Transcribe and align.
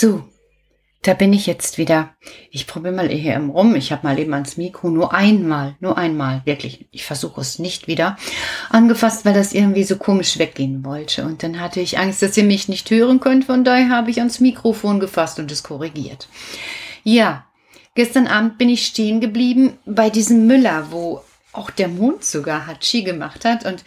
So, 0.00 0.22
da 1.02 1.12
bin 1.12 1.32
ich 1.32 1.46
jetzt 1.46 1.76
wieder. 1.76 2.14
Ich 2.52 2.68
probiere 2.68 2.94
mal 2.94 3.08
hier 3.08 3.34
im 3.34 3.50
Rum. 3.50 3.74
Ich 3.74 3.90
habe 3.90 4.06
mal 4.06 4.16
eben 4.16 4.32
ans 4.32 4.56
Mikro 4.56 4.90
nur 4.90 5.12
einmal, 5.12 5.74
nur 5.80 5.98
einmal, 5.98 6.40
wirklich. 6.44 6.86
Ich 6.92 7.04
versuche 7.04 7.40
es 7.40 7.58
nicht 7.58 7.88
wieder 7.88 8.16
angefasst, 8.70 9.24
weil 9.24 9.34
das 9.34 9.52
irgendwie 9.52 9.82
so 9.82 9.96
komisch 9.96 10.38
weggehen 10.38 10.84
wollte. 10.84 11.24
Und 11.24 11.42
dann 11.42 11.58
hatte 11.58 11.80
ich 11.80 11.98
Angst, 11.98 12.22
dass 12.22 12.36
ihr 12.36 12.44
mich 12.44 12.68
nicht 12.68 12.88
hören 12.92 13.18
könnt. 13.18 13.46
Von 13.46 13.64
daher 13.64 13.88
habe 13.88 14.12
ich 14.12 14.20
ans 14.20 14.38
Mikrofon 14.38 15.00
gefasst 15.00 15.40
und 15.40 15.50
es 15.50 15.64
korrigiert. 15.64 16.28
Ja, 17.02 17.44
gestern 17.96 18.28
Abend 18.28 18.56
bin 18.56 18.68
ich 18.68 18.86
stehen 18.86 19.20
geblieben 19.20 19.78
bei 19.84 20.10
diesem 20.10 20.46
Müller, 20.46 20.92
wo 20.92 21.24
auch 21.50 21.70
der 21.70 21.88
Mond 21.88 22.22
sogar 22.22 22.68
Hatschi 22.68 23.02
gemacht 23.02 23.44
hat 23.44 23.66
und 23.66 23.82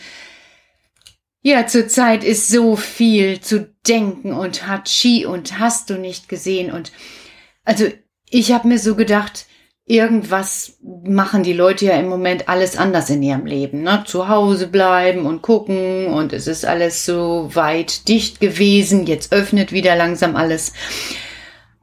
ja, 1.42 1.66
zurzeit 1.66 2.24
ist 2.24 2.50
so 2.50 2.76
viel 2.76 3.40
zu 3.42 3.68
denken 3.88 4.34
und 4.34 4.68
hat 4.68 4.90
Ski 4.90 5.26
und 5.26 5.60
hast 5.60 5.90
du 5.90 5.96
nicht 5.96 6.30
gesehen 6.30 6.72
und 6.72 6.92
also 7.66 7.86
ich 8.30 8.52
habe 8.52 8.68
mir 8.68 8.80
so 8.80 8.96
gedacht, 8.96 9.46
irgendwas 9.86 10.78
machen 11.04 11.44
die 11.44 11.54
Leute 11.54 11.86
ja 11.86 12.00
im 12.00 12.08
Moment 12.08 12.48
alles 12.48 12.78
anders 12.78 13.10
in 13.10 13.22
ihrem 13.22 13.46
Leben, 13.46 13.84
ne? 13.84 14.04
Zu 14.06 14.30
Hause 14.30 14.68
bleiben 14.68 15.26
und 15.26 15.42
gucken 15.42 16.08
und 16.08 16.32
es 16.32 16.48
ist 16.48 16.66
alles 16.66 17.06
so 17.06 17.50
weit 17.54 18.08
dicht 18.08 18.40
gewesen, 18.40 19.06
jetzt 19.06 19.34
öffnet 19.34 19.72
wieder 19.72 19.96
langsam 19.96 20.36
alles. 20.36 20.74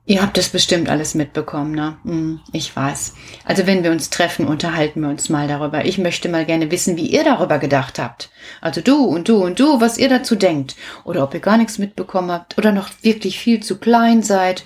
Ihr 0.08 0.22
habt 0.22 0.38
das 0.38 0.48
bestimmt 0.48 0.88
alles 0.88 1.14
mitbekommen, 1.14 1.72
ne? 1.72 1.98
Hm, 2.02 2.40
ich 2.54 2.74
weiß. 2.74 3.12
Also 3.44 3.66
wenn 3.66 3.84
wir 3.84 3.90
uns 3.90 4.08
treffen, 4.08 4.46
unterhalten 4.46 5.02
wir 5.02 5.10
uns 5.10 5.28
mal 5.28 5.48
darüber. 5.48 5.84
Ich 5.84 5.98
möchte 5.98 6.30
mal 6.30 6.46
gerne 6.46 6.70
wissen, 6.70 6.96
wie 6.96 7.08
ihr 7.08 7.24
darüber 7.24 7.58
gedacht 7.58 7.98
habt. 7.98 8.30
Also 8.62 8.80
du 8.80 9.04
und 9.04 9.28
du 9.28 9.44
und 9.44 9.60
du, 9.60 9.82
was 9.82 9.98
ihr 9.98 10.08
dazu 10.08 10.34
denkt. 10.34 10.76
Oder 11.04 11.22
ob 11.22 11.34
ihr 11.34 11.40
gar 11.40 11.58
nichts 11.58 11.76
mitbekommen 11.76 12.30
habt 12.30 12.56
oder 12.56 12.72
noch 12.72 12.88
wirklich 13.02 13.38
viel 13.38 13.62
zu 13.62 13.78
klein 13.78 14.22
seid. 14.22 14.64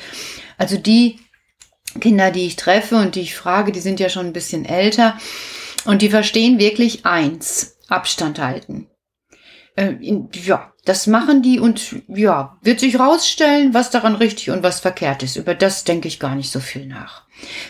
Also 0.59 0.77
die 0.77 1.19
Kinder, 2.01 2.31
die 2.31 2.47
ich 2.47 2.55
treffe 2.55 2.95
und 2.95 3.17
die 3.17 3.23
ich 3.23 3.35
frage, 3.35 3.73
die 3.73 3.81
sind 3.81 3.99
ja 3.99 4.09
schon 4.09 4.27
ein 4.27 4.33
bisschen 4.33 4.65
älter 4.65 5.19
und 5.87 6.03
die 6.03 6.11
verstehen 6.11 6.61
wirklich 6.61 7.05
eins. 7.05 7.79
Abstand 7.89 8.39
halten. 8.39 8.87
Äh, 9.75 9.95
ja, 10.35 10.72
das 10.85 11.07
machen 11.07 11.43
die 11.43 11.61
und 11.61 12.03
ja, 12.09 12.57
wird 12.61 12.81
sich 12.81 12.99
rausstellen, 12.99 13.73
was 13.73 13.91
daran 13.91 14.17
richtig 14.17 14.51
und 14.51 14.65
was 14.65 14.81
verkehrt 14.81 15.23
ist. 15.23 15.37
Über 15.37 15.55
das 15.55 15.85
denke 15.85 16.09
ich 16.09 16.19
gar 16.19 16.35
nicht 16.35 16.51
so 16.51 16.59
viel 16.59 16.87
nach. 16.87 17.23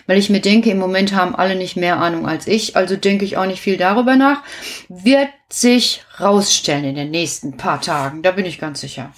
Weil 0.07 0.19
ich 0.19 0.31
mir 0.31 0.41
denke, 0.41 0.71
im 0.71 0.79
Moment 0.79 1.15
haben 1.15 1.35
alle 1.35 1.55
nicht 1.55 1.77
mehr 1.77 1.99
Ahnung 1.99 2.27
als 2.27 2.47
ich, 2.47 2.75
also 2.77 2.97
denke 2.97 3.25
ich 3.25 3.37
auch 3.37 3.47
nicht 3.47 3.61
viel 3.61 3.77
darüber 3.77 4.17
nach. 4.17 4.43
Wird 4.89 5.29
sich 5.51 6.05
rausstellen 6.19 6.85
in 6.85 6.95
den 6.95 7.11
nächsten 7.11 7.57
paar 7.57 7.81
Tagen, 7.81 8.23
da 8.23 8.33
bin 8.33 8.47
ich 8.47 8.59
ganz 8.59 8.81
sicher. 8.81 9.13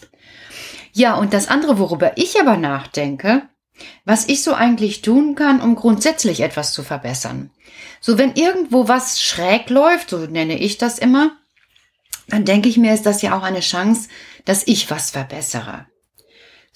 Ja, 0.93 1.15
und 1.15 1.33
das 1.33 1.49
andere, 1.49 1.79
worüber 1.79 2.13
ich 2.17 2.41
aber 2.41 2.57
nachdenke, 2.57 3.43
was 4.05 4.29
ich 4.29 4.43
so 4.43 4.55
eigentlich 4.55 5.03
tun 5.03 5.35
kann, 5.35 5.61
um 5.61 5.75
grundsätzlich 5.75 6.41
etwas 6.41 6.73
zu 6.73 6.83
verbessern. 6.83 7.51
So, 8.01 8.19
wenn 8.19 8.35
irgendwo 8.35 8.87
was 8.87 9.21
schräg 9.21 9.71
läuft, 9.71 10.11
so 10.11 10.19
nenne 10.19 10.59
ich 10.59 10.79
das 10.79 10.99
immer, 10.99 11.33
dann 12.29 12.45
denke 12.45 12.69
ich 12.69 12.77
mir, 12.77 12.95
ist 12.95 13.07
das 13.07 13.23
ja 13.23 13.37
auch 13.37 13.43
eine 13.43 13.61
Chance, 13.61 14.09
dass 14.45 14.67
ich 14.67 14.91
was 14.91 15.11
verbessere. 15.11 15.87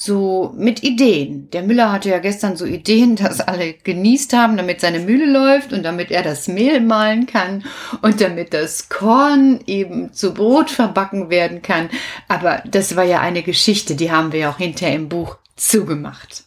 So 0.01 0.55
mit 0.57 0.85
Ideen. 0.85 1.51
Der 1.51 1.65
Müller 1.65 1.91
hatte 1.91 2.11
ja 2.11 2.21
gestern 2.21 2.57
so 2.57 2.65
Ideen, 2.65 3.17
dass 3.17 3.41
alle 3.41 3.75
genießt 3.75 4.33
haben, 4.33 4.57
damit 4.57 4.81
seine 4.81 5.01
Mühle 5.01 5.27
läuft 5.27 5.73
und 5.73 5.83
damit 5.83 6.13
er 6.13 6.23
das 6.23 6.47
Mehl 6.47 6.81
mahlen 6.81 7.27
kann 7.27 7.65
und 8.01 8.21
damit 8.21 8.55
das 8.55 8.89
Korn 8.89 9.61
eben 9.67 10.13
zu 10.13 10.35
Brot 10.35 10.71
verbacken 10.71 11.31
werden 11.31 11.63
kann. 11.63 11.91
Aber 12.29 12.63
das 12.65 12.95
war 12.95 13.05
ja 13.05 13.21
eine 13.21 13.43
Geschichte, 13.43 13.97
die 13.97 14.13
haben 14.13 14.33
wir 14.33 14.41
ja 14.41 14.51
auch 14.51 14.58
hinterher 14.58 14.95
im 14.95 15.08
Buch 15.08 15.39
zugemacht. 15.57 16.45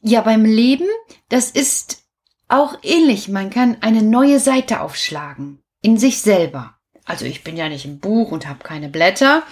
Ja, 0.00 0.22
beim 0.22 0.46
Leben, 0.46 0.86
das 1.28 1.50
ist 1.50 2.04
auch 2.48 2.78
ähnlich. 2.82 3.28
Man 3.28 3.50
kann 3.50 3.76
eine 3.82 4.02
neue 4.02 4.40
Seite 4.40 4.80
aufschlagen. 4.80 5.60
In 5.82 5.98
sich 5.98 6.22
selber. 6.22 6.77
Also 7.08 7.24
ich 7.24 7.42
bin 7.42 7.56
ja 7.56 7.68
nicht 7.68 7.86
im 7.86 7.98
Buch 7.98 8.30
und 8.30 8.46
habe 8.46 8.62
keine 8.62 8.88
Blätter, 8.88 9.42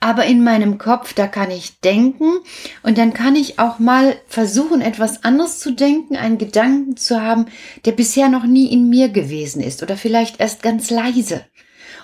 aber 0.00 0.24
in 0.24 0.42
meinem 0.42 0.78
Kopf, 0.78 1.14
da 1.14 1.28
kann 1.28 1.50
ich 1.50 1.80
denken 1.80 2.40
und 2.82 2.98
dann 2.98 3.12
kann 3.12 3.36
ich 3.36 3.58
auch 3.58 3.78
mal 3.78 4.16
versuchen, 4.26 4.80
etwas 4.80 5.22
anderes 5.22 5.60
zu 5.60 5.72
denken, 5.72 6.16
einen 6.16 6.38
Gedanken 6.38 6.96
zu 6.96 7.22
haben, 7.22 7.46
der 7.84 7.92
bisher 7.92 8.28
noch 8.28 8.44
nie 8.44 8.72
in 8.72 8.88
mir 8.88 9.08
gewesen 9.08 9.62
ist 9.62 9.82
oder 9.82 9.96
vielleicht 9.96 10.40
erst 10.40 10.62
ganz 10.62 10.90
leise 10.90 11.44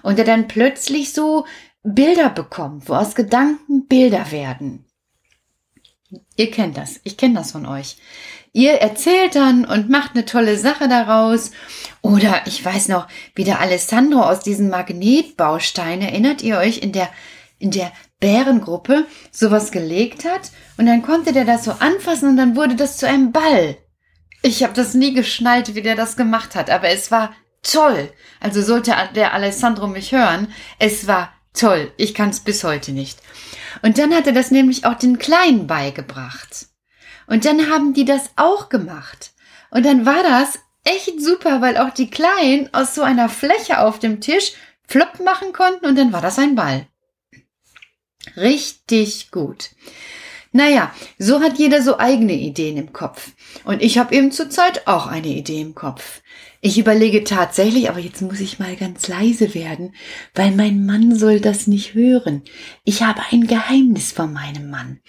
und 0.03 0.19
der 0.19 0.25
dann 0.25 0.47
plötzlich 0.47 1.13
so 1.13 1.47
Bilder 1.83 2.31
bekommt, 2.31 2.89
wo 2.89 2.95
aus 2.95 3.15
Gedanken 3.15 3.87
Bilder 3.87 4.31
werden. 4.31 4.85
Ihr 6.37 6.51
kennt 6.51 6.77
das, 6.77 7.01
ich 7.03 7.17
kenne 7.17 7.35
das 7.35 7.53
von 7.53 7.67
euch. 7.67 7.97
Ihr 8.57 8.77
erzählt 8.81 9.35
dann 9.35 9.67
und 9.67 9.91
macht 9.91 10.13
eine 10.15 10.25
tolle 10.25 10.57
Sache 10.57 10.89
daraus. 10.89 11.51
Oder 12.01 12.41
ich 12.47 12.65
weiß 12.65 12.89
noch, 12.89 13.07
wie 13.35 13.45
der 13.45 13.61
Alessandro 13.61 14.23
aus 14.23 14.41
diesem 14.41 14.71
Magnetbaustein, 14.71 16.01
erinnert 16.01 16.41
ihr 16.41 16.57
euch, 16.57 16.79
in 16.79 16.93
der, 16.93 17.11
in 17.59 17.71
der 17.71 17.93
Bärengruppe 18.19 19.05
sowas 19.31 19.73
gelegt 19.73 20.25
hat 20.25 20.53
und 20.79 20.87
dann 20.87 21.03
konnte 21.03 21.35
der 21.35 21.45
das 21.45 21.65
so 21.65 21.73
anfassen 21.73 22.31
und 22.31 22.39
dann 22.39 22.57
wurde 22.57 22.77
das 22.77 22.97
zu 22.97 23.07
einem 23.07 23.31
Ball. 23.31 23.77
Ich 24.41 24.63
habe 24.63 24.73
das 24.73 24.95
nie 24.95 25.13
geschnallt, 25.13 25.75
wie 25.75 25.83
der 25.83 25.95
das 25.95 26.17
gemacht 26.17 26.55
hat, 26.55 26.71
aber 26.71 26.89
es 26.89 27.11
war 27.11 27.35
toll. 27.63 28.11
Also 28.41 28.63
sollte 28.63 28.95
der 29.15 29.35
Alessandro 29.35 29.87
mich 29.87 30.13
hören, 30.13 30.49
es 30.79 31.07
war 31.07 31.31
toll. 31.53 31.93
Ich 31.99 32.15
kann 32.15 32.31
es 32.31 32.41
bis 32.41 32.65
heute 32.65 32.93
nicht. 32.93 33.19
Und 33.83 33.99
dann 33.99 34.15
hat 34.15 34.27
er 34.27 34.33
das 34.33 34.51
nämlich 34.51 34.87
auch 34.87 34.95
den 34.95 35.19
Kleinen 35.19 35.67
beigebracht. 35.67 36.69
Und 37.27 37.45
dann 37.45 37.71
haben 37.71 37.95
die 37.95 38.05
das 38.05 38.31
auch 38.37 38.69
gemacht. 38.69 39.33
Und 39.71 39.85
dann 39.85 40.07
war 40.07 40.23
das 40.23 40.59
echt 40.85 41.21
super, 41.21 41.61
weil 41.61 41.77
auch 41.77 41.91
die 41.91 42.11
Kleinen 42.11 42.73
aus 42.73 42.95
so 42.95 43.03
einer 43.03 43.29
Fläche 43.29 43.81
auf 43.81 43.99
dem 43.99 44.21
Tisch 44.21 44.53
flop 44.87 45.21
machen 45.25 45.53
konnten 45.53 45.87
und 45.87 45.97
dann 45.97 46.13
war 46.13 46.21
das 46.23 46.39
ein 46.39 46.55
Ball. 46.55 46.87
Richtig 48.37 49.31
gut. 49.31 49.71
Naja, 50.53 50.95
so 51.19 51.41
hat 51.41 51.59
jeder 51.59 51.83
so 51.83 51.99
eigene 51.99 52.33
Ideen 52.33 52.79
im 52.79 52.93
Kopf. 52.93 53.33
Und 53.65 53.83
ich 53.83 53.99
habe 53.99 54.15
eben 54.15 54.33
zurzeit 54.33 54.87
auch 54.87 55.07
eine 55.07 55.29
Idee 55.29 55.61
im 55.61 55.75
Kopf. 55.75 56.23
Ich 56.63 56.79
überlege 56.79 57.25
tatsächlich, 57.25 57.91
aber 57.91 57.99
jetzt 57.99 58.23
muss 58.23 58.41
ich 58.41 58.59
mal 58.59 58.75
ganz 58.75 59.07
leise 59.07 59.55
werden, 59.55 59.95
weil 60.35 60.53
mein 60.53 60.87
Mann 60.87 61.15
soll 61.15 61.41
das 61.41 61.67
nicht 61.67 61.93
hören. 61.93 62.43
Ich 62.85 63.03
habe 63.03 63.21
ein 63.31 63.47
Geheimnis 63.47 64.13
von 64.13 64.33
meinem 64.33 64.71
Mann, 64.71 65.01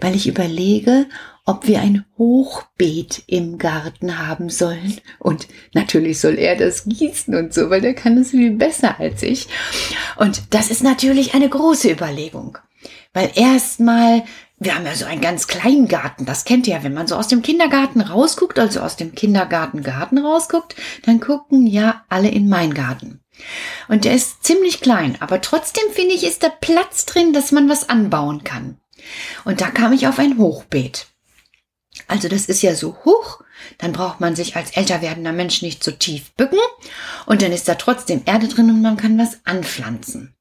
weil 0.00 0.14
ich 0.14 0.28
überlege, 0.28 1.08
ob 1.44 1.66
wir 1.66 1.80
ein 1.80 2.04
Hochbeet 2.18 3.24
im 3.26 3.58
Garten 3.58 4.18
haben 4.18 4.48
sollen. 4.48 5.00
Und 5.18 5.48
natürlich 5.74 6.20
soll 6.20 6.38
er 6.38 6.56
das 6.56 6.84
gießen 6.84 7.34
und 7.34 7.52
so, 7.52 7.68
weil 7.70 7.80
der 7.80 7.94
kann 7.94 8.16
das 8.16 8.30
viel 8.30 8.52
besser 8.52 9.00
als 9.00 9.22
ich. 9.22 9.48
Und 10.16 10.42
das 10.50 10.70
ist 10.70 10.82
natürlich 10.82 11.34
eine 11.34 11.48
große 11.48 11.90
Überlegung. 11.90 12.58
Weil 13.12 13.30
erstmal, 13.34 14.24
wir 14.58 14.74
haben 14.74 14.86
ja 14.86 14.94
so 14.94 15.04
einen 15.04 15.20
ganz 15.20 15.46
kleinen 15.48 15.88
Garten, 15.88 16.24
das 16.24 16.44
kennt 16.44 16.66
ihr 16.66 16.76
ja, 16.76 16.84
wenn 16.84 16.94
man 16.94 17.06
so 17.06 17.16
aus 17.16 17.28
dem 17.28 17.42
Kindergarten 17.42 18.00
rausguckt, 18.00 18.58
also 18.58 18.80
aus 18.80 18.96
dem 18.96 19.14
Kindergartengarten 19.14 20.18
rausguckt, 20.18 20.76
dann 21.04 21.20
gucken 21.20 21.66
ja 21.66 22.04
alle 22.08 22.28
in 22.28 22.48
meinen 22.48 22.74
Garten. 22.74 23.20
Und 23.88 24.04
der 24.04 24.14
ist 24.14 24.44
ziemlich 24.44 24.80
klein, 24.80 25.16
aber 25.20 25.40
trotzdem 25.40 25.84
finde 25.92 26.14
ich, 26.14 26.24
ist 26.24 26.42
da 26.42 26.48
Platz 26.48 27.04
drin, 27.04 27.32
dass 27.32 27.52
man 27.52 27.68
was 27.68 27.88
anbauen 27.88 28.44
kann. 28.44 28.78
Und 29.44 29.60
da 29.60 29.70
kam 29.70 29.92
ich 29.92 30.06
auf 30.06 30.18
ein 30.18 30.38
Hochbeet. 30.38 31.11
Also 32.08 32.28
das 32.28 32.46
ist 32.46 32.62
ja 32.62 32.74
so 32.74 32.96
hoch, 33.04 33.40
dann 33.78 33.92
braucht 33.92 34.20
man 34.20 34.36
sich 34.36 34.56
als 34.56 34.70
älter 34.76 35.02
werdender 35.02 35.32
Mensch 35.32 35.62
nicht 35.62 35.82
so 35.84 35.90
tief 35.90 36.32
bücken 36.32 36.58
und 37.26 37.42
dann 37.42 37.52
ist 37.52 37.68
da 37.68 37.74
trotzdem 37.74 38.22
Erde 38.24 38.48
drin 38.48 38.70
und 38.70 38.82
man 38.82 38.96
kann 38.96 39.18
was 39.18 39.38
anpflanzen. 39.44 40.34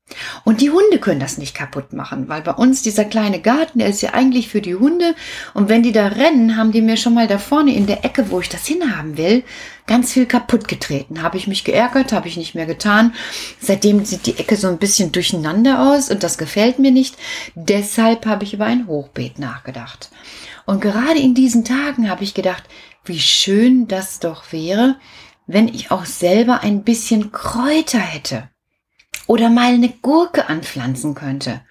Und 0.44 0.62
die 0.62 0.70
Hunde 0.70 1.00
können 1.00 1.20
das 1.20 1.38
nicht 1.38 1.56
kaputt 1.56 1.94
machen, 1.94 2.28
weil 2.28 2.42
bei 2.42 2.52
uns 2.52 2.82
dieser 2.82 3.06
kleine 3.06 3.40
Garten, 3.40 3.80
der 3.80 3.88
ist 3.88 4.02
ja 4.02 4.14
eigentlich 4.14 4.50
für 4.50 4.62
die 4.62 4.76
Hunde. 4.76 5.16
Und 5.54 5.70
wenn 5.70 5.84
die 5.84 5.92
da 5.92 6.08
rennen, 6.08 6.58
haben 6.58 6.72
die 6.72 6.82
mir 6.82 6.98
schon 6.98 7.14
mal 7.14 7.28
da 7.28 7.38
vorne 7.38 7.74
in 7.74 7.88
der 7.88 8.04
Ecke, 8.04 8.30
wo 8.30 8.40
ich 8.40 8.50
das 8.50 8.66
hinhaben 8.66 9.18
will, 9.18 9.44
ganz 9.88 10.14
viel 10.14 10.26
kaputt 10.26 10.68
getreten. 10.68 11.22
Habe 11.22 11.38
ich 11.38 11.48
mich 11.48 11.64
geärgert, 11.64 12.14
habe 12.14 12.28
ich 12.28 12.38
nicht 12.38 12.56
mehr 12.56 12.66
getan. 12.66 13.14
Seitdem 13.60 14.06
sieht 14.06 14.26
die 14.26 14.38
Ecke 14.38 14.56
so 14.56 14.68
ein 14.68 14.78
bisschen 14.80 15.12
durcheinander 15.12 15.92
aus 15.92 16.10
und 16.10 16.24
das 16.24 16.38
gefällt 16.38 16.80
mir 16.80 16.92
nicht. 16.92 17.16
Deshalb 17.56 18.26
habe 18.26 18.44
ich 18.44 18.54
über 18.54 18.66
ein 18.66 18.88
Hochbeet 18.88 19.40
nachgedacht. 19.40 20.10
Und 20.66 20.82
gerade 20.82 21.20
in 21.20 21.34
diesen 21.34 21.64
Tagen 21.64 22.10
habe 22.10 22.24
ich 22.24 22.34
gedacht, 22.34 22.64
wie 23.06 23.20
schön 23.20 23.88
das 23.88 24.20
doch 24.20 24.52
wäre, 24.52 25.00
wenn 25.48 25.68
ich 25.68 25.92
auch 25.92 26.06
selber 26.06 26.62
ein 26.62 26.84
bisschen 26.84 27.32
Kräuter 27.32 28.00
hätte. 28.00 28.50
Oder 29.28 29.50
mal 29.50 29.74
eine 29.74 29.90
Gurke 29.90 30.50
anpflanzen 30.50 31.16
könnte. 31.16 31.62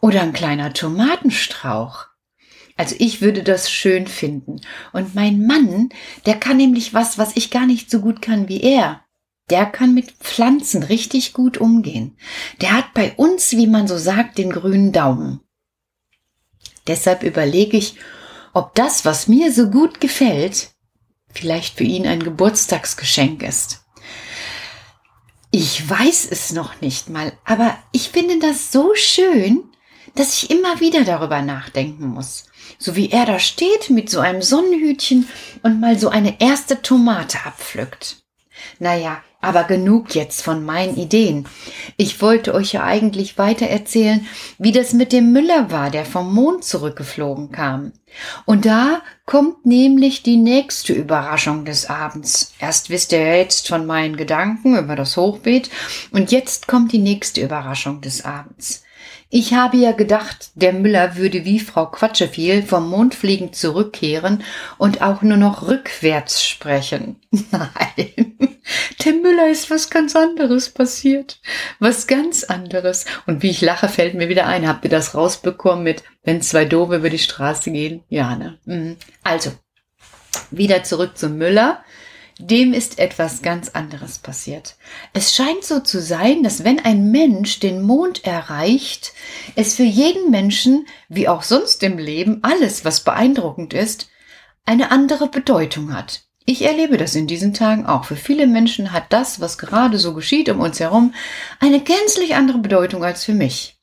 Oder 0.00 0.22
ein 0.22 0.32
kleiner 0.32 0.72
Tomatenstrauch. 0.72 2.06
Also 2.76 2.96
ich 2.98 3.20
würde 3.20 3.42
das 3.42 3.70
schön 3.70 4.06
finden. 4.06 4.60
Und 4.92 5.14
mein 5.14 5.46
Mann, 5.46 5.90
der 6.26 6.36
kann 6.36 6.56
nämlich 6.56 6.94
was, 6.94 7.18
was 7.18 7.36
ich 7.36 7.50
gar 7.50 7.66
nicht 7.66 7.90
so 7.90 8.00
gut 8.00 8.22
kann 8.22 8.48
wie 8.48 8.60
er. 8.60 9.02
Der 9.50 9.66
kann 9.66 9.94
mit 9.94 10.12
Pflanzen 10.12 10.82
richtig 10.82 11.32
gut 11.32 11.58
umgehen. 11.58 12.16
Der 12.60 12.72
hat 12.72 12.94
bei 12.94 13.12
uns, 13.16 13.52
wie 13.52 13.66
man 13.66 13.86
so 13.86 13.98
sagt, 13.98 14.38
den 14.38 14.50
grünen 14.50 14.92
Daumen. 14.92 15.40
Deshalb 16.86 17.22
überlege 17.22 17.76
ich, 17.76 17.96
ob 18.52 18.74
das, 18.74 19.04
was 19.04 19.28
mir 19.28 19.52
so 19.52 19.70
gut 19.70 20.00
gefällt, 20.00 20.70
vielleicht 21.32 21.76
für 21.76 21.84
ihn 21.84 22.06
ein 22.06 22.22
Geburtstagsgeschenk 22.22 23.42
ist. 23.42 23.84
Ich 25.50 25.88
weiß 25.88 26.28
es 26.30 26.52
noch 26.52 26.80
nicht 26.80 27.10
mal, 27.10 27.32
aber 27.44 27.76
ich 27.92 28.08
finde 28.08 28.38
das 28.38 28.72
so 28.72 28.94
schön, 28.94 29.64
dass 30.14 30.42
ich 30.42 30.50
immer 30.50 30.80
wieder 30.80 31.04
darüber 31.04 31.42
nachdenken 31.42 32.06
muss. 32.06 32.46
So 32.78 32.96
wie 32.96 33.10
er 33.10 33.26
da 33.26 33.38
steht 33.38 33.90
mit 33.90 34.10
so 34.10 34.20
einem 34.20 34.42
Sonnenhütchen 34.42 35.28
und 35.62 35.80
mal 35.80 35.98
so 35.98 36.08
eine 36.08 36.40
erste 36.40 36.80
Tomate 36.82 37.38
abpflückt. 37.44 38.21
Naja, 38.82 39.22
aber 39.40 39.62
genug 39.62 40.16
jetzt 40.16 40.42
von 40.42 40.64
meinen 40.64 40.96
Ideen. 40.96 41.46
Ich 41.96 42.20
wollte 42.20 42.52
euch 42.52 42.72
ja 42.72 42.82
eigentlich 42.82 43.38
weiter 43.38 43.66
erzählen, 43.66 44.26
wie 44.58 44.72
das 44.72 44.92
mit 44.92 45.12
dem 45.12 45.32
Müller 45.32 45.70
war, 45.70 45.90
der 45.90 46.04
vom 46.04 46.34
Mond 46.34 46.64
zurückgeflogen 46.64 47.52
kam. 47.52 47.92
Und 48.44 48.66
da 48.66 49.00
kommt 49.24 49.64
nämlich 49.64 50.24
die 50.24 50.36
nächste 50.36 50.94
Überraschung 50.94 51.64
des 51.64 51.88
Abends. 51.88 52.54
Erst 52.58 52.90
wisst 52.90 53.12
ihr 53.12 53.36
jetzt 53.36 53.68
von 53.68 53.86
meinen 53.86 54.16
Gedanken 54.16 54.76
über 54.76 54.96
das 54.96 55.16
Hochbeet 55.16 55.70
und 56.10 56.32
jetzt 56.32 56.66
kommt 56.66 56.90
die 56.90 56.98
nächste 56.98 57.40
Überraschung 57.40 58.00
des 58.00 58.24
Abends. 58.24 58.82
Ich 59.34 59.54
habe 59.54 59.78
ja 59.78 59.92
gedacht, 59.92 60.50
der 60.56 60.74
Müller 60.74 61.16
würde 61.16 61.46
wie 61.46 61.58
Frau 61.58 61.86
Quatscheviel 61.86 62.62
vom 62.62 62.90
Mond 62.90 63.14
fliegend 63.14 63.56
zurückkehren 63.56 64.44
und 64.76 65.00
auch 65.00 65.22
nur 65.22 65.38
noch 65.38 65.66
rückwärts 65.66 66.44
sprechen. 66.44 67.16
Nein, 67.50 68.36
der 69.02 69.12
Müller 69.14 69.48
ist 69.48 69.70
was 69.70 69.88
ganz 69.88 70.14
anderes 70.16 70.68
passiert. 70.68 71.40
Was 71.78 72.06
ganz 72.06 72.44
anderes. 72.44 73.06
Und 73.26 73.42
wie 73.42 73.48
ich 73.48 73.62
lache, 73.62 73.88
fällt 73.88 74.12
mir 74.12 74.28
wieder 74.28 74.46
ein. 74.46 74.68
Habt 74.68 74.84
ihr 74.84 74.90
das 74.90 75.14
rausbekommen 75.14 75.82
mit, 75.82 76.02
wenn 76.24 76.42
zwei 76.42 76.66
Dove 76.66 76.96
über 76.96 77.08
die 77.08 77.18
Straße 77.18 77.70
gehen? 77.70 78.02
Ja, 78.10 78.36
ne? 78.36 78.58
Mhm. 78.66 78.96
Also, 79.22 79.52
wieder 80.50 80.84
zurück 80.84 81.16
zum 81.16 81.38
Müller. 81.38 81.82
Dem 82.44 82.72
ist 82.72 82.98
etwas 82.98 83.42
ganz 83.42 83.68
anderes 83.68 84.18
passiert. 84.18 84.74
Es 85.12 85.32
scheint 85.32 85.62
so 85.62 85.78
zu 85.78 86.00
sein, 86.00 86.42
dass 86.42 86.64
wenn 86.64 86.80
ein 86.80 87.12
Mensch 87.12 87.60
den 87.60 87.82
Mond 87.82 88.24
erreicht, 88.24 89.12
es 89.54 89.76
für 89.76 89.84
jeden 89.84 90.32
Menschen, 90.32 90.86
wie 91.08 91.28
auch 91.28 91.44
sonst 91.44 91.84
im 91.84 91.98
Leben, 91.98 92.40
alles, 92.42 92.84
was 92.84 93.04
beeindruckend 93.04 93.74
ist, 93.74 94.08
eine 94.64 94.90
andere 94.90 95.28
Bedeutung 95.28 95.94
hat. 95.94 96.24
Ich 96.44 96.62
erlebe 96.62 96.96
das 96.96 97.14
in 97.14 97.28
diesen 97.28 97.54
Tagen 97.54 97.86
auch. 97.86 98.06
Für 98.06 98.16
viele 98.16 98.48
Menschen 98.48 98.90
hat 98.90 99.12
das, 99.12 99.40
was 99.40 99.56
gerade 99.56 99.98
so 99.98 100.12
geschieht 100.12 100.48
um 100.48 100.58
uns 100.58 100.80
herum, 100.80 101.14
eine 101.60 101.78
gänzlich 101.78 102.34
andere 102.34 102.58
Bedeutung 102.58 103.04
als 103.04 103.24
für 103.24 103.34
mich. 103.34 103.76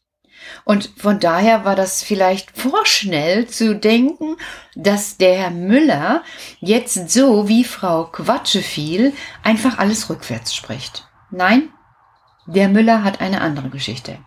Und 0.64 0.92
von 0.98 1.20
daher 1.20 1.66
war 1.66 1.76
das 1.76 2.04
vielleicht 2.04 2.58
vorschnell 2.58 3.48
zu 3.48 3.76
denken, 3.76 4.38
dass 4.76 5.18
der 5.18 5.36
Herr 5.36 5.52
Müller 5.52 6.24
jetzt 6.60 7.10
so 7.10 7.48
wie 7.48 7.64
Frau 7.64 8.06
Quatscheviel 8.06 9.14
einfach 9.44 9.78
alles 9.78 10.10
rückwärts 10.10 10.56
spricht. 10.56 11.08
Nein, 11.32 11.70
der 12.48 12.70
Müller 12.70 13.04
hat 13.04 13.22
eine 13.22 13.42
andere 13.42 13.70
Geschichte. 13.70 14.20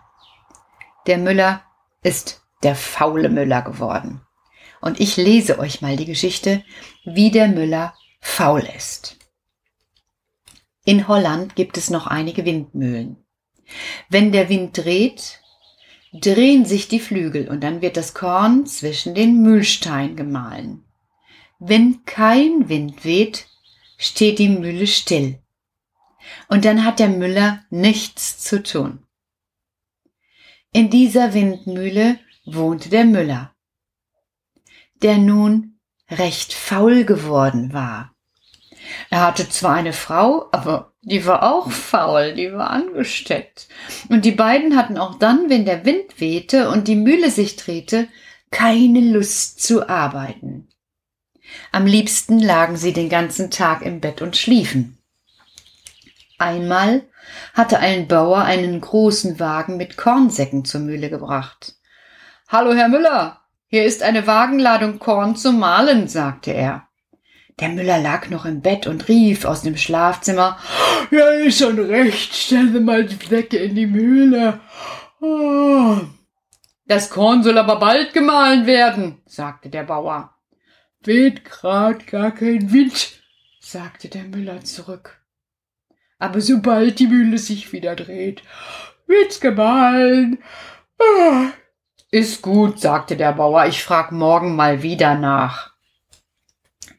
Der 1.07 1.17
Müller 1.17 1.61
ist 2.01 2.41
der 2.63 2.75
faule 2.75 3.29
Müller 3.29 3.61
geworden. 3.61 4.21
Und 4.81 4.99
ich 4.99 5.17
lese 5.17 5.59
euch 5.59 5.81
mal 5.81 5.97
die 5.97 6.05
Geschichte, 6.05 6.63
wie 7.05 7.31
der 7.31 7.47
Müller 7.47 7.93
faul 8.19 8.67
ist. 8.75 9.17
In 10.85 11.07
Holland 11.07 11.55
gibt 11.55 11.77
es 11.77 11.89
noch 11.89 12.07
einige 12.07 12.43
Windmühlen. 12.43 13.17
Wenn 14.09 14.31
der 14.31 14.49
Wind 14.49 14.77
dreht, 14.77 15.41
drehen 16.13 16.65
sich 16.65 16.87
die 16.87 16.99
Flügel 16.99 17.49
und 17.49 17.61
dann 17.61 17.81
wird 17.81 17.97
das 17.97 18.13
Korn 18.13 18.65
zwischen 18.65 19.15
den 19.15 19.41
Mühlstein 19.41 20.15
gemahlen. 20.15 20.85
Wenn 21.59 22.05
kein 22.05 22.69
Wind 22.69 23.03
weht, 23.03 23.47
steht 23.97 24.39
die 24.39 24.49
Mühle 24.49 24.87
still. 24.87 25.39
Und 26.49 26.65
dann 26.65 26.85
hat 26.85 26.99
der 26.99 27.09
Müller 27.09 27.63
nichts 27.69 28.37
zu 28.39 28.61
tun. 28.61 29.05
In 30.71 30.89
dieser 30.89 31.33
Windmühle 31.33 32.19
wohnte 32.45 32.89
der 32.89 33.05
Müller, 33.05 33.53
der 35.01 35.17
nun 35.17 35.79
recht 36.09 36.53
faul 36.53 37.05
geworden 37.05 37.73
war. 37.73 38.15
Er 39.09 39.21
hatte 39.21 39.49
zwar 39.49 39.75
eine 39.75 39.93
Frau, 39.93 40.49
aber 40.51 40.92
die 41.03 41.25
war 41.25 41.43
auch 41.43 41.69
faul, 41.69 42.33
die 42.33 42.53
war 42.53 42.69
angesteckt. 42.69 43.67
Und 44.09 44.23
die 44.25 44.31
beiden 44.31 44.77
hatten 44.77 44.97
auch 44.97 45.19
dann, 45.19 45.49
wenn 45.49 45.65
der 45.65 45.85
Wind 45.85 46.19
wehte 46.19 46.69
und 46.69 46.87
die 46.87 46.95
Mühle 46.95 47.29
sich 47.29 47.57
drehte, 47.57 48.07
keine 48.51 49.01
Lust 49.01 49.61
zu 49.61 49.89
arbeiten. 49.89 50.69
Am 51.71 51.85
liebsten 51.85 52.39
lagen 52.39 52.77
sie 52.77 52.93
den 52.93 53.09
ganzen 53.09 53.51
Tag 53.51 53.81
im 53.81 53.99
Bett 53.99 54.21
und 54.21 54.37
schliefen. 54.37 54.97
Einmal 56.37 57.03
hatte 57.53 57.79
ein 57.79 58.07
Bauer 58.07 58.39
einen 58.39 58.79
großen 58.79 59.39
Wagen 59.39 59.77
mit 59.77 59.97
Kornsäcken 59.97 60.65
zur 60.65 60.81
Mühle 60.81 61.09
gebracht. 61.09 61.75
Hallo, 62.47 62.73
Herr 62.73 62.87
Müller, 62.87 63.41
hier 63.67 63.85
ist 63.85 64.03
eine 64.03 64.25
Wagenladung 64.25 64.99
Korn 64.99 65.35
zum 65.35 65.59
Mahlen, 65.59 66.07
sagte 66.07 66.51
er. 66.51 66.87
Der 67.59 67.69
Müller 67.69 67.99
lag 67.99 68.29
noch 68.29 68.45
im 68.45 68.61
Bett 68.61 68.87
und 68.87 69.07
rief 69.07 69.45
aus 69.45 69.61
dem 69.61 69.77
Schlafzimmer, 69.77 70.57
ja, 71.11 71.29
ist 71.29 71.59
schon 71.59 71.77
recht, 71.79 72.33
stelle 72.33 72.79
mal 72.79 73.05
die 73.05 73.15
Flecke 73.15 73.57
in 73.57 73.75
die 73.75 73.85
Mühle. 73.85 74.59
Oh. 75.21 75.97
Das 76.85 77.09
Korn 77.09 77.43
soll 77.43 77.57
aber 77.57 77.77
bald 77.77 78.13
gemahlen 78.13 78.65
werden, 78.65 79.21
sagte 79.25 79.69
der 79.69 79.83
Bauer. 79.83 80.35
Weht 81.01 81.45
grad 81.45 82.07
gar 82.07 82.31
kein 82.31 82.71
Wind, 82.71 83.21
sagte 83.59 84.09
der 84.09 84.23
Müller 84.23 84.63
zurück. 84.63 85.21
Aber 86.17 86.41
sobald 86.41 86.99
die 86.99 87.07
Mühle 87.07 87.37
sich 87.37 87.71
wieder 87.71 87.95
dreht, 87.95 88.41
wird's 89.07 89.39
gemahlen. 89.39 90.39
Oh. 90.99 91.45
Ist 92.11 92.41
gut, 92.41 92.79
sagte 92.79 93.17
der 93.17 93.33
Bauer, 93.33 93.65
ich 93.65 93.83
frag 93.83 94.11
morgen 94.11 94.55
mal 94.55 94.83
wieder 94.83 95.15
nach. 95.15 95.72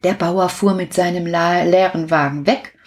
Der 0.03 0.13
Bauer 0.13 0.49
fuhr 0.49 0.73
mit 0.73 0.93
seinem 0.93 1.25
leeren 1.25 2.09
Wagen 2.09 2.45
weg, 2.45 2.77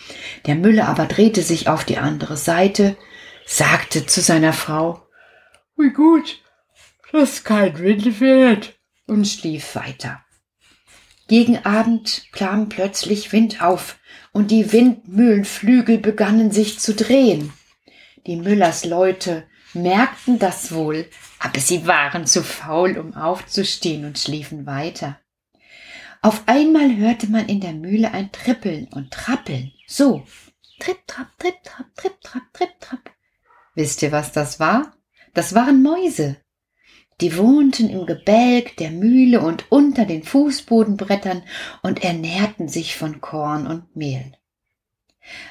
der 0.46 0.54
Müller 0.54 0.88
aber 0.88 1.06
drehte 1.06 1.42
sich 1.42 1.68
auf 1.68 1.84
die 1.84 1.98
andere 1.98 2.36
Seite, 2.36 2.96
sagte 3.46 4.06
zu 4.06 4.20
seiner 4.20 4.52
Frau, 4.52 5.06
Wie 5.76 5.90
gut, 5.90 6.42
dass 7.12 7.44
kein 7.44 7.78
Wind 7.78 8.14
fährt, 8.14 8.78
und 9.06 9.26
schlief 9.26 9.74
weiter. 9.74 10.22
Gegen 11.28 11.64
Abend 11.64 12.30
kam 12.32 12.68
plötzlich 12.68 13.32
Wind 13.32 13.62
auf, 13.62 13.98
und 14.32 14.50
die 14.50 14.72
Windmühlenflügel 14.72 15.98
begannen 15.98 16.50
sich 16.50 16.78
zu 16.78 16.94
drehen. 16.94 17.52
Die 18.26 18.36
Müllers 18.36 18.84
Leute 18.84 19.46
merkten 19.74 20.38
das 20.38 20.72
wohl, 20.72 21.06
aber 21.38 21.60
sie 21.60 21.86
waren 21.86 22.26
zu 22.26 22.42
faul, 22.42 22.98
um 22.98 23.14
aufzustehen 23.14 24.04
und 24.04 24.18
schliefen 24.18 24.66
weiter. 24.66 25.18
Auf 26.20 26.42
einmal 26.46 26.96
hörte 26.96 27.30
man 27.30 27.46
in 27.46 27.60
der 27.60 27.72
Mühle 27.72 28.12
ein 28.12 28.32
Trippeln 28.32 28.88
und 28.92 29.12
Trappeln. 29.12 29.72
So. 29.86 30.24
Tripp, 30.80 31.06
trapp, 31.06 31.28
tripp, 31.38 31.62
trapp, 31.64 31.86
tripp, 31.96 32.20
trapp, 32.20 32.52
tripp, 32.52 32.80
trapp. 32.80 33.10
Wisst 33.74 34.02
ihr, 34.02 34.12
was 34.12 34.32
das 34.32 34.58
war? 34.58 34.92
Das 35.34 35.54
waren 35.54 35.82
Mäuse. 35.82 36.36
Die 37.20 37.36
wohnten 37.36 37.90
im 37.90 38.06
Gebälk 38.06 38.76
der 38.76 38.90
Mühle 38.90 39.40
und 39.40 39.70
unter 39.70 40.04
den 40.04 40.22
Fußbodenbrettern 40.22 41.42
und 41.82 42.04
ernährten 42.04 42.68
sich 42.68 42.96
von 42.96 43.20
Korn 43.20 43.66
und 43.66 43.96
Mehl. 43.96 44.32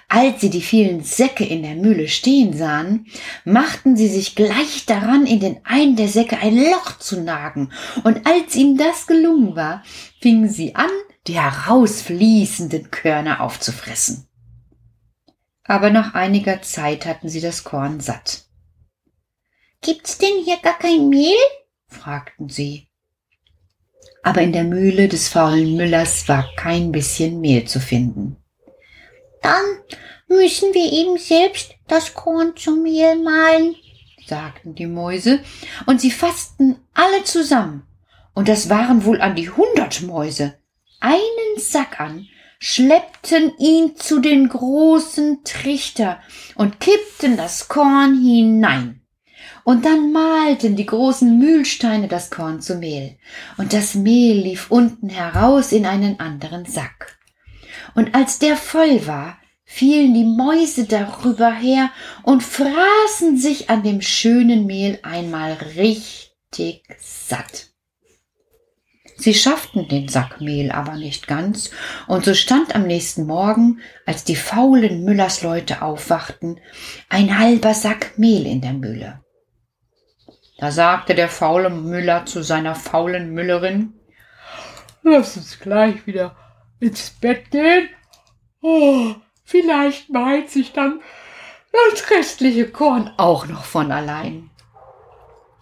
Als 0.10 0.41
sie 0.41 0.50
die 0.50 0.62
vielen 0.62 1.03
Säcke 1.03 1.43
in 1.43 1.63
der 1.63 1.75
Mühle 1.75 2.07
stehen 2.07 2.55
sahen, 2.57 3.07
machten 3.43 3.98
sie 3.98 4.07
sich 4.07 4.36
gleich 4.36 4.86
daran, 4.86 5.25
in 5.25 5.39
den 5.39 5.65
einen 5.65 5.96
der 5.96 6.07
Säcke 6.07 6.38
ein 6.38 6.55
Loch 6.55 6.98
zu 7.00 7.22
nagen, 7.22 7.72
und 8.03 8.25
als 8.25 8.55
ihnen 8.55 8.77
das 8.77 9.07
gelungen 9.07 9.55
war, 9.55 9.84
fingen 10.22 10.50
sie 10.50 10.75
an, 10.75 10.89
die 11.27 11.39
herausfließenden 11.39 12.89
Körner 12.89 13.41
aufzufressen. 13.41 14.27
Aber 15.63 15.89
nach 15.89 16.13
einiger 16.13 16.62
Zeit 16.62 17.05
hatten 17.05 17.27
sie 17.27 17.41
das 17.41 17.65
Korn 17.65 18.00
satt. 18.00 18.46
Gibt's 19.81 20.17
denn 20.17 20.43
hier 20.43 20.57
gar 20.57 20.77
kein 20.77 21.10
Mehl? 21.10 21.36
fragten 21.88 22.50
sie. 22.50 22.88
Aber 24.24 24.41
in 24.41 24.53
der 24.53 24.63
Mühle 24.63 25.07
des 25.07 25.27
faulen 25.27 25.75
Müllers 25.75 26.27
war 26.27 26.50
kein 26.55 26.91
bisschen 26.91 27.39
Mehl 27.41 27.65
zu 27.65 27.79
finden. 27.79 28.38
Dann 29.48 29.63
müssen 30.27 30.74
wir 30.74 30.92
eben 30.92 31.18
selbst 31.18 31.74
das 31.88 32.13
Korn 32.13 32.58
zum 32.58 32.84
Mehl 32.84 33.16
mahlen, 33.16 33.77
sagten 34.25 34.75
die 34.75 34.88
Mäuse, 34.88 35.39
und 35.86 36.01
sie 36.01 36.12
fassten 36.12 36.75
alle 36.94 37.24
zusammen, 37.24 37.88
und 38.34 38.50
das 38.50 38.70
waren 38.70 39.06
wohl 39.06 39.22
an 39.22 39.38
die 39.38 39.50
hundert 39.50 40.01
Mäuse, 40.01 40.56
einen 41.00 41.60
Sack 41.60 42.01
an, 42.01 42.27
schleppten 42.60 43.54
ihn 43.58 43.96
zu 43.96 44.20
den 44.20 44.50
großen 44.50 45.46
Trichter 45.46 46.20
und 46.56 46.82
kippten 46.82 47.38
das 47.38 47.70
Korn 47.70 48.22
hinein. 48.22 49.01
Und 49.63 49.86
dann 49.86 50.12
malten 50.12 50.75
die 50.75 50.86
großen 50.86 51.39
Mühlsteine 51.39 52.10
das 52.10 52.32
Korn 52.32 52.60
zu 52.60 52.75
Mehl, 52.75 53.18
und 53.56 53.72
das 53.72 53.96
Mehl 53.96 54.42
lief 54.42 54.70
unten 54.70 55.08
heraus 55.08 55.72
in 55.72 55.86
einen 55.86 56.20
anderen 56.20 56.66
Sack. 56.66 57.16
Und 57.96 58.15
als 58.15 58.39
der 58.39 58.58
voll 58.58 59.06
war, 59.08 59.38
fielen 59.63 60.13
die 60.13 60.24
Mäuse 60.24 60.86
darüber 60.86 61.51
her 61.51 61.91
und 62.24 62.41
fraßen 62.41 63.38
sich 63.38 63.70
an 63.70 63.84
dem 63.84 64.01
schönen 64.01 64.65
Mehl 64.65 65.00
einmal 65.03 65.53
richtig 65.75 66.84
satt. 67.00 67.67
Sie 69.20 69.34
schafften 69.34 69.88
den 69.88 70.08
Sack 70.08 70.41
Mehl 70.41 70.72
aber 70.72 70.96
nicht 70.96 71.27
ganz, 71.27 71.72
und 72.08 72.24
so 72.24 72.36
stand 72.36 72.75
am 72.75 72.84
nächsten 72.84 73.25
Morgen, 73.25 73.82
als 74.06 74.24
die 74.24 74.36
faulen 74.36 75.03
Müllersleute 75.03 75.82
aufwachten, 75.82 76.60
ein 77.10 77.39
halber 77.39 77.74
Sack 77.74 78.17
Mehl 78.17 78.46
in 78.46 78.62
der 78.62 78.74
Mühle. 78.74 79.22
Da 80.60 80.72
sagte 80.72 81.15
der 81.15 81.29
faule 81.29 81.70
Müller 81.70 82.25
zu 82.25 82.41
seiner 82.44 82.75
faulen 82.75 83.34
Müllerin, 83.34 83.94
Lass 85.03 85.38
uns 85.38 85.60
gleich 85.60 86.06
wieder 86.06 86.36
ins 86.79 87.12
Bett 87.12 87.51
gehen. 87.51 87.89
Oh, 88.62 89.15
vielleicht 89.43 90.10
meint 90.10 90.50
sich 90.50 90.74
dann 90.74 91.01
das 91.72 92.10
restliche 92.10 92.69
Korn 92.69 93.12
auch 93.17 93.48
noch 93.48 93.65
von 93.65 93.91
allein. 93.91 94.50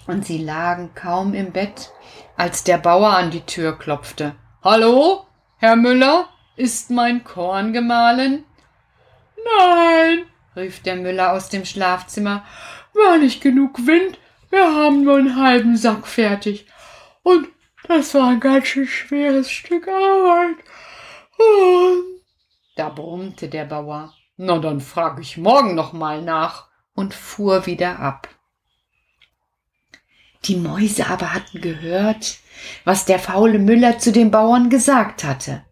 Und 0.07 0.25
sie 0.25 0.37
lagen 0.37 0.91
kaum 0.93 1.33
im 1.33 1.51
Bett, 1.51 1.91
als 2.37 2.63
der 2.63 2.77
Bauer 2.77 3.09
an 3.09 3.31
die 3.31 3.45
Tür 3.45 3.77
klopfte. 3.77 4.35
Hallo, 4.63 5.25
Herr 5.57 5.75
Müller, 5.75 6.29
ist 6.55 6.91
mein 6.91 7.23
Korn 7.23 7.73
gemahlen? 7.73 8.45
Nein, 9.59 10.25
rief 10.55 10.81
der 10.81 10.95
Müller 10.95 11.33
aus 11.33 11.49
dem 11.49 11.65
Schlafzimmer, 11.65 12.45
war 12.93 13.17
nicht 13.17 13.41
genug 13.41 13.85
Wind, 13.85 14.17
wir 14.49 14.73
haben 14.73 15.03
nur 15.03 15.17
einen 15.17 15.35
halben 15.35 15.75
Sack 15.75 16.07
fertig. 16.07 16.65
Und 17.23 17.47
das 17.87 18.13
war 18.13 18.29
ein 18.29 18.39
ganz 18.39 18.67
schön 18.67 18.87
schweres 18.87 19.51
Stück 19.51 19.87
Arbeit. 19.87 20.57
Da 22.75 22.89
brummte 22.89 23.47
der 23.47 23.65
Bauer. 23.65 24.13
Na, 24.37 24.59
dann 24.59 24.81
frag 24.81 25.19
ich 25.19 25.37
morgen 25.37 25.75
noch 25.75 25.93
mal 25.93 26.21
nach 26.21 26.67
und 26.93 27.13
fuhr 27.13 27.65
wieder 27.65 27.99
ab. 27.99 28.27
Die 30.43 30.57
Mäuse 30.57 31.07
aber 31.07 31.33
hatten 31.33 31.61
gehört, 31.61 32.37
was 32.83 33.05
der 33.05 33.19
faule 33.19 33.59
Müller 33.59 33.97
zu 33.97 34.11
dem 34.11 34.29
Bauern 34.29 34.69
gesagt 34.69 35.23
hatte. 35.23 35.65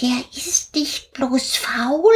Der 0.00 0.24
ist 0.36 0.74
nicht 0.74 1.12
bloß 1.12 1.56
faul, 1.56 2.14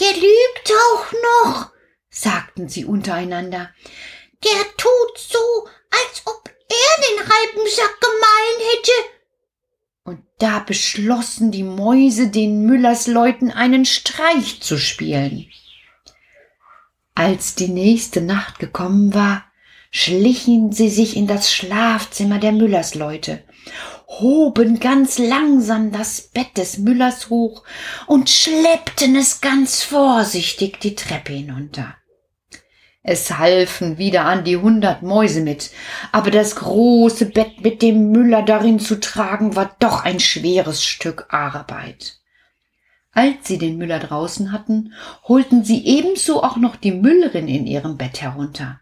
der 0.00 0.12
lügt 0.14 0.72
auch 0.72 1.12
noch, 1.12 1.70
sagten 2.08 2.68
sie 2.68 2.84
untereinander. 2.84 3.70
Der 4.42 4.62
tut 4.76 5.18
so, 5.18 5.68
als 5.90 6.22
ob 6.26 6.48
er 6.48 7.02
den 7.02 7.28
halben 7.28 7.70
Sack 7.70 8.00
gemahlen 8.00 8.70
hätte. 8.70 9.21
Da 10.42 10.58
beschlossen 10.58 11.52
die 11.52 11.62
Mäuse, 11.62 12.26
den 12.26 12.66
Müllersleuten 12.66 13.52
einen 13.52 13.84
Streich 13.84 14.60
zu 14.60 14.76
spielen. 14.76 15.46
Als 17.14 17.54
die 17.54 17.68
nächste 17.68 18.20
Nacht 18.20 18.58
gekommen 18.58 19.14
war, 19.14 19.44
schlichen 19.92 20.72
sie 20.72 20.88
sich 20.88 21.16
in 21.16 21.28
das 21.28 21.52
Schlafzimmer 21.52 22.40
der 22.40 22.50
Müllersleute, 22.50 23.44
hoben 24.08 24.80
ganz 24.80 25.18
langsam 25.18 25.92
das 25.92 26.22
Bett 26.22 26.56
des 26.56 26.76
Müllers 26.78 27.30
hoch 27.30 27.62
und 28.08 28.28
schleppten 28.28 29.14
es 29.14 29.40
ganz 29.42 29.84
vorsichtig 29.84 30.80
die 30.80 30.96
Treppe 30.96 31.34
hinunter. 31.34 31.94
Es 33.04 33.36
halfen 33.36 33.98
wieder 33.98 34.26
an 34.26 34.44
die 34.44 34.56
hundert 34.56 35.02
Mäuse 35.02 35.40
mit, 35.40 35.72
aber 36.12 36.30
das 36.30 36.54
große 36.54 37.26
Bett 37.26 37.60
mit 37.62 37.82
dem 37.82 38.12
Müller 38.12 38.42
darin 38.42 38.78
zu 38.78 39.00
tragen 39.00 39.56
war 39.56 39.74
doch 39.80 40.04
ein 40.04 40.20
schweres 40.20 40.84
Stück 40.84 41.26
Arbeit. 41.30 42.20
Als 43.10 43.48
sie 43.48 43.58
den 43.58 43.76
Müller 43.76 43.98
draußen 43.98 44.52
hatten, 44.52 44.94
holten 45.24 45.64
sie 45.64 45.84
ebenso 45.84 46.44
auch 46.44 46.56
noch 46.56 46.76
die 46.76 46.92
Müllerin 46.92 47.48
in 47.48 47.66
ihrem 47.66 47.98
Bett 47.98 48.22
herunter. 48.22 48.80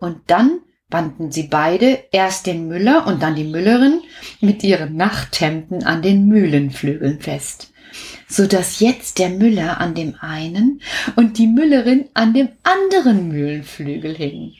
Und 0.00 0.30
dann 0.30 0.60
banden 0.88 1.30
sie 1.30 1.44
beide 1.44 2.02
erst 2.10 2.46
den 2.46 2.68
Müller 2.68 3.06
und 3.06 3.22
dann 3.22 3.36
die 3.36 3.44
Müllerin 3.44 4.00
mit 4.40 4.64
ihren 4.64 4.96
Nachthemden 4.96 5.84
an 5.84 6.00
den 6.00 6.26
Mühlenflügeln 6.26 7.20
fest 7.20 7.69
so 8.28 8.46
dass 8.46 8.80
jetzt 8.80 9.18
der 9.18 9.30
Müller 9.30 9.80
an 9.80 9.94
dem 9.94 10.16
einen 10.20 10.80
und 11.16 11.38
die 11.38 11.46
Müllerin 11.46 12.08
an 12.14 12.34
dem 12.34 12.48
anderen 12.62 13.28
Mühlenflügel 13.28 14.14
hingen. 14.14 14.54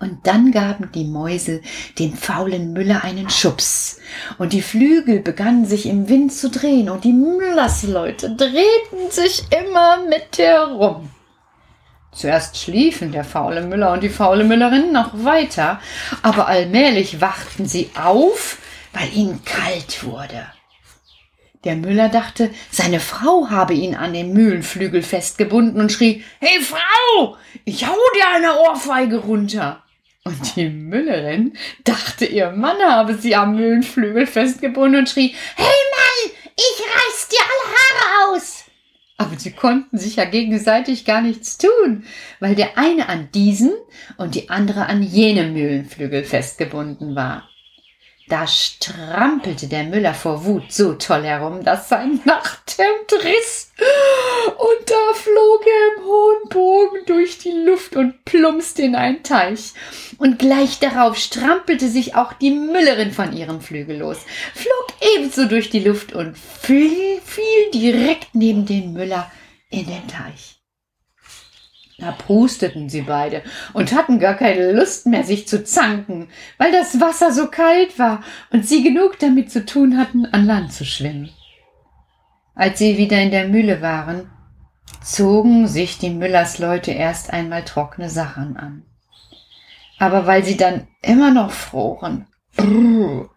Und 0.00 0.26
dann 0.26 0.50
gaben 0.50 0.90
die 0.92 1.04
Mäuse 1.04 1.62
dem 1.98 2.14
faulen 2.14 2.72
Müller 2.72 3.04
einen 3.04 3.30
Schubs, 3.30 4.00
und 4.38 4.52
die 4.52 4.60
Flügel 4.60 5.20
begannen 5.20 5.66
sich 5.66 5.86
im 5.86 6.08
Wind 6.08 6.32
zu 6.32 6.50
drehen, 6.50 6.90
und 6.90 7.04
die 7.04 7.12
Müllersleute 7.12 8.34
drehten 8.34 9.10
sich 9.10 9.44
immer 9.50 10.02
mit 10.08 10.36
herum. 10.36 11.10
Zuerst 12.12 12.56
schliefen 12.56 13.12
der 13.12 13.24
faule 13.24 13.62
Müller 13.62 13.92
und 13.92 14.02
die 14.02 14.08
faule 14.08 14.44
Müllerin 14.44 14.92
noch 14.92 15.24
weiter, 15.24 15.80
aber 16.22 16.48
allmählich 16.48 17.20
wachten 17.20 17.66
sie 17.66 17.90
auf, 17.94 18.58
weil 18.92 19.12
ihnen 19.12 19.44
kalt 19.44 20.04
wurde. 20.04 20.46
Der 21.64 21.76
Müller 21.76 22.10
dachte, 22.10 22.50
seine 22.70 23.00
Frau 23.00 23.48
habe 23.48 23.72
ihn 23.72 23.94
an 23.94 24.12
den 24.12 24.32
Mühlenflügel 24.32 25.02
festgebunden 25.02 25.80
und 25.80 25.90
schrie, 25.90 26.22
Hey 26.40 26.60
Frau, 26.60 27.36
ich 27.64 27.86
hau 27.86 27.96
dir 28.14 28.28
eine 28.34 28.58
Ohrfeige 28.60 29.16
runter. 29.16 29.82
Und 30.24 30.56
die 30.56 30.68
Müllerin 30.68 31.54
dachte, 31.84 32.26
ihr 32.26 32.50
Mann 32.50 32.78
habe 32.82 33.14
sie 33.14 33.34
am 33.34 33.56
Mühlenflügel 33.56 34.26
festgebunden 34.26 35.00
und 35.00 35.08
schrie, 35.08 35.34
Hey 35.56 35.66
Mann, 35.66 36.32
ich 36.56 36.82
reiß 36.82 37.28
dir 37.28 37.40
alle 37.40 37.76
Haare 37.76 38.34
aus. 38.34 38.64
Aber 39.16 39.38
sie 39.38 39.52
konnten 39.52 39.96
sich 39.96 40.16
ja 40.16 40.24
gegenseitig 40.24 41.04
gar 41.04 41.22
nichts 41.22 41.56
tun, 41.56 42.04
weil 42.40 42.54
der 42.54 42.76
eine 42.76 43.08
an 43.08 43.30
diesen 43.32 43.72
und 44.16 44.34
die 44.34 44.50
andere 44.50 44.86
an 44.86 45.02
jenem 45.02 45.52
Mühlenflügel 45.52 46.24
festgebunden 46.24 47.14
war. 47.14 47.48
Da 48.26 48.46
strampelte 48.46 49.68
der 49.68 49.84
Müller 49.84 50.14
vor 50.14 50.46
Wut 50.46 50.72
so 50.72 50.94
toll 50.94 51.24
herum, 51.24 51.62
dass 51.62 51.90
sein 51.90 52.20
Nachthemd 52.24 53.12
riss. 53.22 53.70
Und 54.56 54.90
da 54.90 55.14
flog 55.14 55.66
er 55.66 55.96
im 55.96 56.04
hohen 56.06 56.48
Bogen 56.48 57.06
durch 57.06 57.38
die 57.38 57.52
Luft 57.52 57.96
und 57.96 58.24
plumpste 58.24 58.82
in 58.82 58.94
einen 58.94 59.22
Teich. 59.22 59.74
Und 60.16 60.38
gleich 60.38 60.78
darauf 60.78 61.18
strampelte 61.18 61.88
sich 61.88 62.14
auch 62.14 62.32
die 62.32 62.52
Müllerin 62.52 63.12
von 63.12 63.36
ihrem 63.36 63.60
Flügel 63.60 63.98
los, 63.98 64.18
flog 64.54 64.86
ebenso 65.16 65.44
durch 65.44 65.68
die 65.68 65.80
Luft 65.80 66.14
und 66.14 66.38
fiel, 66.38 67.20
fiel 67.24 67.70
direkt 67.74 68.34
neben 68.34 68.64
den 68.64 68.94
Müller 68.94 69.30
in 69.68 69.86
den 69.86 70.08
Teich. 70.08 70.63
Da 71.98 72.10
prusteten 72.10 72.88
sie 72.88 73.02
beide 73.02 73.42
und 73.72 73.94
hatten 73.94 74.18
gar 74.18 74.34
keine 74.34 74.72
Lust 74.72 75.06
mehr, 75.06 75.22
sich 75.22 75.46
zu 75.46 75.62
zanken, 75.62 76.28
weil 76.58 76.72
das 76.72 77.00
Wasser 77.00 77.32
so 77.32 77.46
kalt 77.46 77.98
war 77.98 78.22
und 78.50 78.66
sie 78.66 78.82
genug 78.82 79.18
damit 79.20 79.52
zu 79.52 79.64
tun 79.64 79.96
hatten, 79.96 80.26
an 80.26 80.44
Land 80.44 80.72
zu 80.72 80.84
schwimmen. 80.84 81.30
Als 82.56 82.78
sie 82.78 82.98
wieder 82.98 83.20
in 83.20 83.30
der 83.30 83.48
Mühle 83.48 83.80
waren, 83.80 84.30
zogen 85.02 85.68
sich 85.68 85.98
die 85.98 86.10
Müllersleute 86.10 86.90
erst 86.90 87.32
einmal 87.32 87.64
trockene 87.64 88.10
Sachen 88.10 88.56
an. 88.56 88.82
Aber 89.98 90.26
weil 90.26 90.44
sie 90.44 90.56
dann 90.56 90.88
immer 91.00 91.30
noch 91.30 91.52
froren, 91.52 92.26
brrr, 92.56 93.30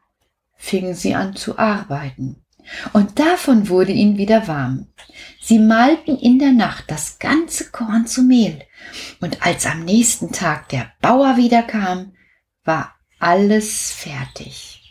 fingen 0.55 0.95
sie 0.95 1.13
an 1.13 1.35
zu 1.35 1.59
arbeiten 1.59 2.43
und 2.93 3.19
davon 3.19 3.69
wurde 3.69 3.91
ihnen 3.91 4.17
wieder 4.17 4.47
warm. 4.47 4.87
Sie 5.41 5.59
malten 5.59 6.17
in 6.17 6.39
der 6.39 6.51
Nacht 6.51 6.85
das 6.87 7.19
ganze 7.19 7.71
Korn 7.71 8.07
zu 8.07 8.23
Mehl, 8.23 8.63
und 9.21 9.45
als 9.45 9.65
am 9.65 9.85
nächsten 9.85 10.31
Tag 10.31 10.69
der 10.69 10.91
Bauer 11.01 11.37
wiederkam, 11.37 12.13
war 12.63 12.95
alles 13.19 13.91
fertig. 13.91 14.81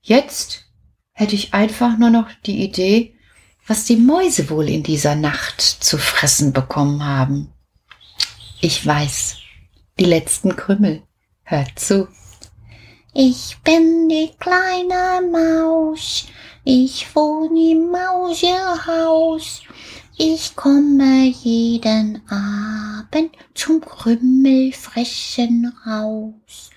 Jetzt 0.00 0.64
hätte 1.12 1.34
ich 1.34 1.54
einfach 1.54 1.98
nur 1.98 2.10
noch 2.10 2.28
die 2.44 2.62
Idee, 2.62 3.16
was 3.66 3.84
die 3.84 3.96
Mäuse 3.96 4.50
wohl 4.50 4.68
in 4.68 4.82
dieser 4.82 5.14
Nacht 5.14 5.60
zu 5.60 5.98
fressen 5.98 6.52
bekommen 6.52 7.04
haben. 7.04 7.52
Ich 8.60 8.84
weiß, 8.84 9.36
die 9.98 10.04
letzten 10.04 10.56
Krümmel. 10.56 11.02
Hört 11.44 11.78
zu. 11.78 12.08
Ich 13.14 13.58
bin 13.62 14.08
die 14.08 14.30
kleine 14.38 15.26
Maus, 15.30 16.26
ich 16.64 17.14
wohne 17.14 17.72
im 17.72 17.90
Mausehaus. 17.90 19.62
Ich 20.16 20.54
komme 20.56 21.26
jeden 21.26 22.22
Abend 22.28 23.36
zum 23.54 23.80
Krümmelfressen 23.80 25.72
raus. 25.86 26.70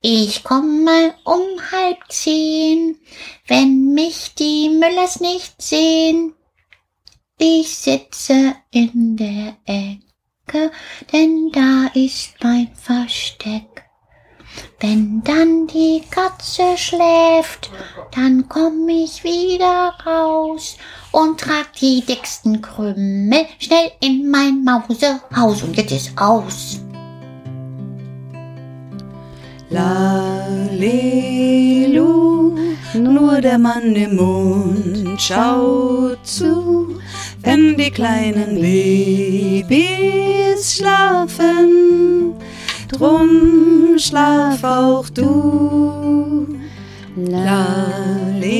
Ich 0.00 0.44
komme 0.44 1.14
um 1.24 1.42
halb 1.70 1.98
zehn, 2.08 2.98
wenn 3.46 3.94
mich 3.94 4.34
die 4.34 4.68
Müllers 4.68 5.20
nicht 5.20 5.60
sehen. 5.60 6.34
Ich 7.38 7.76
sitze 7.76 8.54
in 8.70 9.16
der 9.16 9.56
Ecke 9.64 10.12
Ecke, 10.52 10.70
denn 11.12 11.50
da 11.52 11.86
ist 11.94 12.34
mein 12.42 12.68
Versteck. 12.74 13.81
Wenn 14.80 15.22
dann 15.22 15.68
die 15.68 16.02
Katze 16.10 16.76
schläft, 16.76 17.70
dann 18.14 18.48
komm 18.48 18.88
ich 18.88 19.22
wieder 19.22 19.94
raus 20.04 20.76
und 21.12 21.38
trag 21.40 21.72
die 21.80 22.04
dicksten 22.04 22.60
Krümel 22.60 23.46
schnell 23.58 23.92
in 24.00 24.28
mein 24.30 24.64
Mausehaus. 24.64 25.62
Und 25.62 25.76
jetzt 25.76 25.92
ist 25.92 26.20
aus. 26.20 26.80
Lalelu, 29.70 29.94
nur 32.94 33.40
der 33.40 33.58
Mann 33.58 33.94
im 33.96 34.16
Mond 34.16 35.22
schaut 35.22 36.26
zu, 36.26 36.98
wenn 37.42 37.76
die 37.76 37.90
kleinen 37.90 38.60
Babys 38.60 40.76
schlafen. 40.76 42.11
Drum 42.92 43.98
schlaf 43.98 44.62
auch 44.62 45.08
du. 45.08 46.46
Lalelu, 47.16 48.52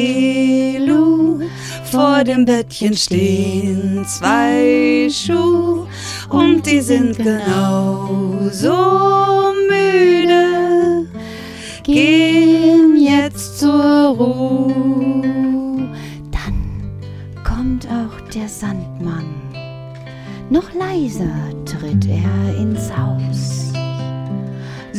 vor 1.90 2.24
dem 2.24 2.44
Bettchen 2.44 2.96
stehen 2.96 4.04
zwei 4.06 5.08
Schuhe 5.10 5.86
und 6.28 6.66
die 6.66 6.80
sind 6.80 7.16
genauso 7.16 8.74
müde. 9.68 11.06
Gehen 11.82 12.96
jetzt 12.96 13.58
zur 13.60 14.16
Ruhe. 14.16 15.88
Dann 16.30 16.90
kommt 17.44 17.86
auch 17.86 18.20
der 18.34 18.48
Sandmann. 18.48 19.26
Noch 20.50 20.72
leiser 20.74 21.32
tritt 21.64 22.06
er 22.06 22.56
ins 22.58 22.90
Haus, 22.94 23.61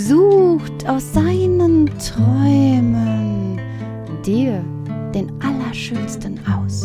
sucht 0.07 0.87
aus 0.87 1.13
seinen 1.13 1.89
Träumen 1.97 3.59
dir 4.25 4.63
den 5.13 5.31
Allerschönsten 5.41 6.39
aus. 6.45 6.83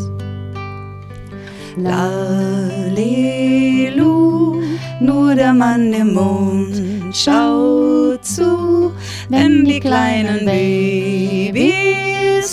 Lalelu, 1.76 3.02
nur 5.00 5.34
der 5.34 5.52
Mann 5.52 5.92
im 5.92 6.14
Mond 6.14 6.80
schaut 7.12 8.24
zu, 8.24 8.92
wenn 9.28 9.64
die 9.64 9.80
kleinen 9.80 10.44
Babys 10.44 11.62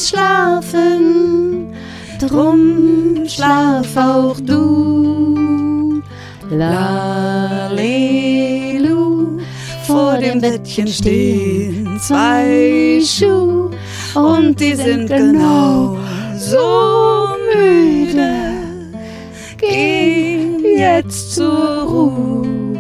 schlafen. 0.10 1.74
Drum 2.20 3.28
schlaf 3.28 3.96
auch 3.98 4.40
du. 4.40 6.02
Lalelu, 6.50 7.25
dem 10.36 10.42
Bettchen 10.42 10.88
stehen 10.88 12.00
zwei 12.00 13.00
Schuhe 13.02 13.72
und 14.16 14.60
die 14.60 14.76
sind 14.76 15.08
genau 15.08 15.98
so 16.38 17.28
müde. 17.56 18.32
Geh 19.58 20.78
jetzt 20.78 21.36
zur 21.36 21.84
Ruhe. 21.84 22.80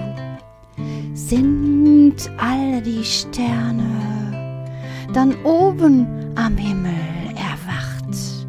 Sind 1.14 2.16
all 2.38 2.82
die 2.82 3.04
Sterne 3.04 4.66
dann 5.14 5.34
oben 5.44 6.08
am 6.36 6.58
Himmel 6.58 6.94
erwacht? 7.36 8.48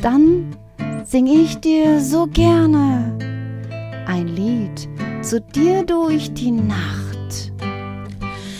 Dann 0.00 0.56
sing 1.04 1.26
ich 1.26 1.58
dir 1.58 2.00
so 2.00 2.26
gerne 2.26 3.16
ein 4.06 4.28
Lied 4.28 4.88
zu 5.22 5.40
dir 5.40 5.84
durch 5.84 6.32
die 6.32 6.52
Nacht. 6.52 7.07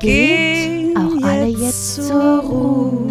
geht, 0.00 0.86
geht 0.88 0.96
auch 0.96 1.22
alle 1.22 1.46
jetzt 1.46 1.96
zur 1.96 2.40
Ruhe. 2.40 3.09